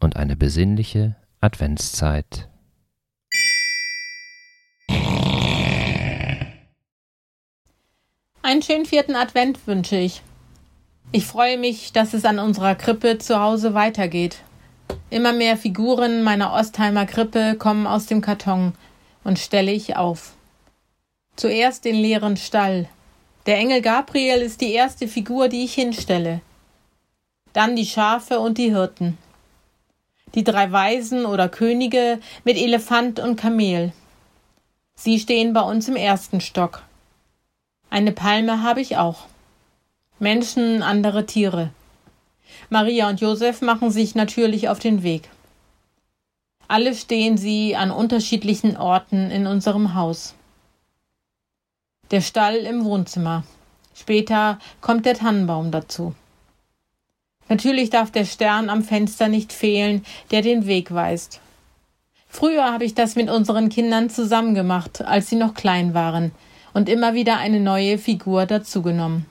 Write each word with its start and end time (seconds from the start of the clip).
und 0.00 0.16
eine 0.16 0.36
besinnliche 0.36 1.16
Adventszeit. 1.40 2.48
Einen 8.42 8.62
schönen 8.62 8.86
vierten 8.86 9.16
Advent 9.16 9.66
wünsche 9.66 9.96
ich. 9.96 10.22
Ich 11.10 11.26
freue 11.26 11.58
mich, 11.58 11.92
dass 11.92 12.14
es 12.14 12.24
an 12.24 12.38
unserer 12.38 12.74
Krippe 12.74 13.18
zu 13.18 13.40
Hause 13.40 13.74
weitergeht. 13.74 14.38
Immer 15.10 15.32
mehr 15.32 15.56
Figuren 15.56 16.22
meiner 16.22 16.52
Ostheimer 16.52 17.06
Krippe 17.06 17.56
kommen 17.56 17.86
aus 17.86 18.06
dem 18.06 18.20
Karton 18.20 18.72
und 19.24 19.38
stelle 19.38 19.72
ich 19.72 19.96
auf. 19.96 20.34
Zuerst 21.36 21.84
den 21.84 21.96
leeren 21.96 22.36
Stall. 22.36 22.88
Der 23.46 23.58
Engel 23.58 23.82
Gabriel 23.82 24.38
ist 24.38 24.60
die 24.60 24.72
erste 24.72 25.06
Figur, 25.06 25.48
die 25.48 25.64
ich 25.64 25.74
hinstelle. 25.74 26.40
Dann 27.52 27.76
die 27.76 27.86
Schafe 27.86 28.40
und 28.40 28.58
die 28.58 28.70
Hirten. 28.70 29.18
Die 30.36 30.44
drei 30.44 30.70
Weisen 30.70 31.26
oder 31.26 31.48
Könige 31.48 32.20
mit 32.44 32.56
Elefant 32.56 33.18
und 33.18 33.36
Kamel. 33.36 33.92
Sie 34.94 35.18
stehen 35.18 35.52
bei 35.52 35.62
uns 35.62 35.88
im 35.88 35.96
ersten 35.96 36.40
Stock. 36.40 36.82
Eine 37.90 38.12
Palme 38.12 38.62
habe 38.62 38.80
ich 38.80 38.98
auch. 38.98 39.26
Menschen, 40.18 40.82
andere 40.82 41.26
Tiere. 41.26 41.70
Maria 42.70 43.08
und 43.08 43.20
Josef 43.20 43.62
machen 43.62 43.90
sich 43.90 44.14
natürlich 44.14 44.68
auf 44.68 44.78
den 44.78 45.02
Weg. 45.02 45.28
Alle 46.68 46.94
stehen 46.94 47.38
sie 47.38 47.74
an 47.74 47.90
unterschiedlichen 47.90 48.76
Orten 48.76 49.30
in 49.30 49.46
unserem 49.46 49.94
Haus. 49.94 50.34
Der 52.10 52.20
Stall 52.20 52.56
im 52.56 52.84
Wohnzimmer. 52.84 53.44
Später 53.94 54.58
kommt 54.80 55.06
der 55.06 55.14
Tannenbaum 55.14 55.70
dazu. 55.70 56.14
Natürlich 57.48 57.90
darf 57.90 58.10
der 58.10 58.24
Stern 58.24 58.70
am 58.70 58.82
Fenster 58.82 59.28
nicht 59.28 59.52
fehlen, 59.52 60.04
der 60.30 60.42
den 60.42 60.66
Weg 60.66 60.92
weist. 60.92 61.40
Früher 62.28 62.72
habe 62.72 62.84
ich 62.84 62.94
das 62.94 63.16
mit 63.16 63.30
unseren 63.30 63.68
Kindern 63.68 64.10
zusammen 64.10 64.54
gemacht, 64.54 65.02
als 65.02 65.30
sie 65.30 65.36
noch 65.36 65.54
klein 65.54 65.94
waren, 65.94 66.32
und 66.74 66.88
immer 66.88 67.14
wieder 67.14 67.38
eine 67.38 67.60
neue 67.60 67.98
Figur 67.98 68.46
dazugenommen. 68.46 69.26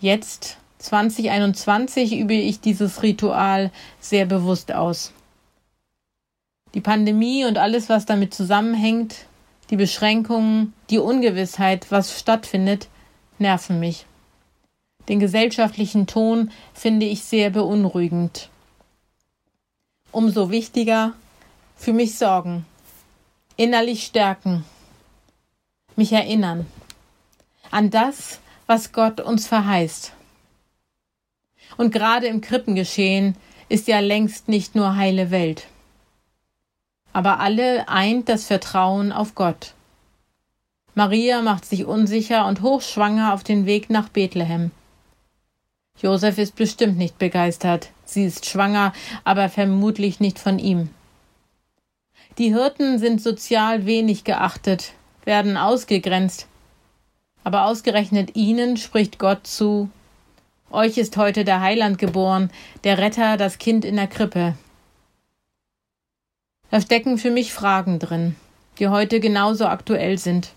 Jetzt, 0.00 0.58
2021, 0.78 2.16
übe 2.16 2.34
ich 2.34 2.60
dieses 2.60 3.02
Ritual 3.02 3.72
sehr 3.98 4.26
bewusst 4.26 4.72
aus. 4.72 5.12
Die 6.74 6.80
Pandemie 6.80 7.44
und 7.44 7.58
alles, 7.58 7.88
was 7.88 8.06
damit 8.06 8.32
zusammenhängt, 8.32 9.26
die 9.70 9.76
Beschränkungen, 9.76 10.74
die 10.90 10.98
Ungewissheit, 10.98 11.86
was 11.90 12.16
stattfindet, 12.16 12.88
nerven 13.38 13.80
mich. 13.80 14.06
Den 15.08 15.20
gesellschaftlichen 15.20 16.06
Ton 16.06 16.50
finde 16.74 17.06
ich 17.06 17.24
sehr 17.24 17.50
beunruhigend. 17.50 18.50
Umso 20.12 20.50
wichtiger, 20.50 21.14
für 21.76 21.92
mich 21.92 22.18
sorgen, 22.18 22.66
innerlich 23.56 24.04
stärken, 24.04 24.64
mich 25.96 26.12
erinnern 26.12 26.66
an 27.70 27.90
das, 27.90 28.40
was 28.66 28.92
Gott 28.92 29.20
uns 29.20 29.46
verheißt. 29.46 30.12
Und 31.76 31.92
gerade 31.92 32.26
im 32.26 32.40
Krippengeschehen 32.40 33.36
ist 33.68 33.88
ja 33.88 34.00
längst 34.00 34.48
nicht 34.48 34.74
nur 34.74 34.96
heile 34.96 35.30
Welt. 35.30 35.66
Aber 37.12 37.40
alle 37.40 37.88
eint 37.88 38.28
das 38.28 38.46
Vertrauen 38.46 39.12
auf 39.12 39.34
Gott. 39.34 39.74
Maria 40.94 41.42
macht 41.42 41.64
sich 41.64 41.84
unsicher 41.84 42.46
und 42.46 42.62
hochschwanger 42.62 43.34
auf 43.34 43.44
den 43.44 43.66
Weg 43.66 43.90
nach 43.90 44.08
Bethlehem. 44.08 44.70
Josef 46.00 46.38
ist 46.38 46.54
bestimmt 46.54 46.96
nicht 46.96 47.18
begeistert. 47.18 47.90
Sie 48.04 48.24
ist 48.24 48.46
schwanger, 48.46 48.92
aber 49.24 49.48
vermutlich 49.48 50.20
nicht 50.20 50.38
von 50.38 50.58
ihm. 50.58 50.90
Die 52.38 52.54
Hirten 52.54 52.98
sind 52.98 53.20
sozial 53.20 53.84
wenig 53.84 54.24
geachtet, 54.24 54.92
werden 55.24 55.56
ausgegrenzt. 55.56 56.46
Aber 57.42 57.64
ausgerechnet 57.64 58.36
ihnen 58.36 58.76
spricht 58.76 59.18
Gott 59.18 59.46
zu 59.46 59.90
Euch 60.70 60.98
ist 60.98 61.16
heute 61.16 61.44
der 61.44 61.62
Heiland 61.62 61.98
geboren, 61.98 62.50
der 62.84 62.98
Retter, 62.98 63.38
das 63.38 63.58
Kind 63.58 63.86
in 63.86 63.96
der 63.96 64.06
Krippe. 64.06 64.54
Da 66.70 66.80
stecken 66.80 67.16
für 67.16 67.30
mich 67.30 67.54
Fragen 67.54 67.98
drin, 67.98 68.36
die 68.78 68.88
heute 68.88 69.18
genauso 69.18 69.66
aktuell 69.66 70.18
sind. 70.18 70.52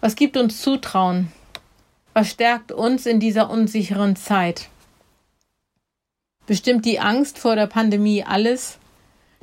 Was 0.00 0.16
gibt 0.16 0.36
uns 0.36 0.60
Zutrauen? 0.60 1.30
Was 2.14 2.30
stärkt 2.30 2.72
uns 2.72 3.06
in 3.06 3.20
dieser 3.20 3.48
unsicheren 3.50 4.16
Zeit? 4.16 4.68
Bestimmt 6.46 6.84
die 6.84 7.00
Angst 7.00 7.38
vor 7.38 7.56
der 7.56 7.66
Pandemie 7.66 8.24
alles, 8.24 8.78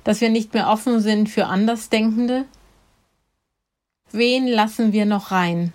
dass 0.03 0.21
wir 0.21 0.29
nicht 0.29 0.53
mehr 0.53 0.69
offen 0.69 0.99
sind 0.99 1.29
für 1.29 1.47
Andersdenkende? 1.47 2.45
Wen 4.11 4.47
lassen 4.47 4.91
wir 4.91 5.05
noch 5.05 5.31
rein? 5.31 5.73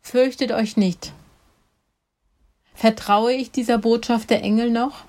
Fürchtet 0.00 0.52
euch 0.52 0.76
nicht. 0.76 1.12
Vertraue 2.74 3.32
ich 3.32 3.50
dieser 3.50 3.78
Botschaft 3.78 4.30
der 4.30 4.42
Engel 4.42 4.70
noch? 4.70 5.04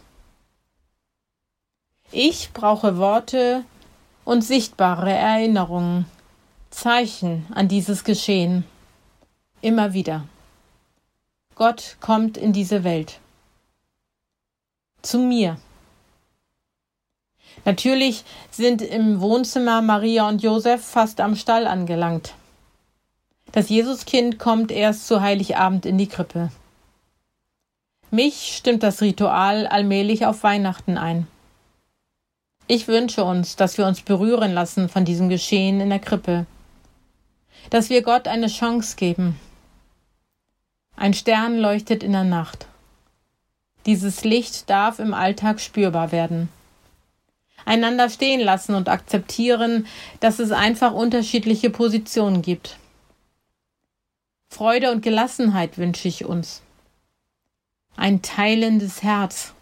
Ich 2.12 2.52
brauche 2.54 2.98
Worte 2.98 3.64
und 4.26 4.44
sichtbare 4.44 5.12
Erinnerungen, 5.12 6.06
Zeichen 6.72 7.46
an 7.54 7.68
dieses 7.68 8.04
Geschehen. 8.04 8.66
Immer 9.62 9.94
wieder. 9.94 10.26
Gott 11.56 11.98
kommt 12.00 12.38
in 12.38 12.54
diese 12.54 12.86
Welt. 12.86 13.20
Zu 15.02 15.20
mir. 15.20 15.58
Natürlich 17.66 18.24
sind 18.52 18.82
im 18.82 19.20
Wohnzimmer 19.20 19.82
Maria 19.82 20.30
und 20.30 20.42
Josef 20.42 20.82
fast 20.84 21.20
am 21.20 21.36
Stall 21.36 21.68
angelangt. 21.68 22.36
Das 23.52 23.68
Jesuskind 23.68 24.40
kommt 24.40 24.72
erst 24.72 25.08
zu 25.08 25.20
Heiligabend 25.22 25.86
in 25.86 25.98
die 25.98 26.08
Krippe. 26.08 26.52
Mich 28.12 28.56
stimmt 28.56 28.84
das 28.84 29.02
Ritual 29.02 29.68
allmählich 29.68 30.26
auf 30.26 30.44
Weihnachten 30.44 30.98
ein. 30.98 31.28
Ich 32.68 32.88
wünsche 32.88 33.26
uns, 33.26 33.56
dass 33.56 33.78
wir 33.78 33.88
uns 33.88 34.02
berühren 34.02 34.54
lassen 34.54 34.88
von 34.88 35.04
diesem 35.04 35.28
Geschehen 35.28 35.82
in 35.82 35.90
der 35.90 36.00
Krippe, 36.00 36.46
dass 37.72 37.90
wir 37.90 38.04
Gott 38.04 38.28
eine 38.28 38.48
Chance 38.48 38.96
geben. 38.96 39.38
Ein 41.00 41.16
Stern 41.16 41.58
leuchtet 41.58 42.04
in 42.04 42.12
der 42.12 42.24
Nacht. 42.24 42.68
Dieses 43.88 44.24
Licht 44.24 44.70
darf 44.70 45.00
im 45.00 45.16
Alltag 45.16 45.60
spürbar 45.60 46.12
werden 46.12 46.50
einander 47.70 48.10
stehen 48.10 48.42
lassen 48.42 48.76
und 48.76 48.90
akzeptieren, 48.90 49.86
dass 50.20 50.40
es 50.40 50.52
einfach 50.52 50.94
unterschiedliche 50.94 51.70
Positionen 51.70 52.42
gibt. 52.42 52.78
Freude 54.50 54.92
und 54.92 55.02
Gelassenheit 55.02 55.78
wünsche 55.78 56.08
ich 56.08 56.26
uns. 56.26 56.64
Ein 57.96 58.22
teilendes 58.22 59.04
Herz. 59.04 59.54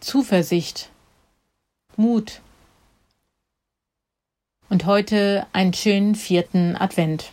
Zuversicht. 0.00 0.90
Mut. 1.96 2.40
Und 4.68 4.84
heute 4.84 5.46
einen 5.52 5.74
schönen 5.74 6.14
vierten 6.14 6.76
Advent. 6.76 7.32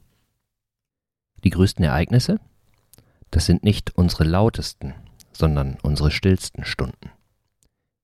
Die 1.43 1.49
größten 1.49 1.83
Ereignisse? 1.83 2.39
Das 3.31 3.45
sind 3.45 3.63
nicht 3.63 3.95
unsere 3.97 4.23
lautesten, 4.23 4.93
sondern 5.31 5.77
unsere 5.81 6.11
stillsten 6.11 6.65
Stunden. 6.65 7.11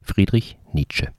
Friedrich 0.01 0.57
Nietzsche 0.73 1.11